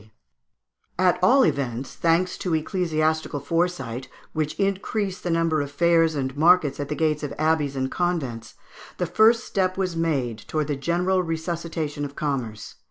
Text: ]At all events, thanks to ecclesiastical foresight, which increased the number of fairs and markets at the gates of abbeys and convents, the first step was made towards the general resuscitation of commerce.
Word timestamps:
]At 1.07 1.19
all 1.21 1.45
events, 1.45 1.93
thanks 1.93 2.35
to 2.39 2.55
ecclesiastical 2.55 3.39
foresight, 3.39 4.07
which 4.33 4.59
increased 4.59 5.21
the 5.23 5.29
number 5.29 5.61
of 5.61 5.69
fairs 5.69 6.15
and 6.15 6.35
markets 6.35 6.79
at 6.79 6.89
the 6.89 6.95
gates 6.95 7.21
of 7.21 7.33
abbeys 7.37 7.75
and 7.75 7.91
convents, 7.91 8.55
the 8.97 9.05
first 9.05 9.43
step 9.43 9.77
was 9.77 9.95
made 9.95 10.39
towards 10.47 10.69
the 10.69 10.75
general 10.75 11.21
resuscitation 11.21 12.03
of 12.03 12.15
commerce. 12.15 12.77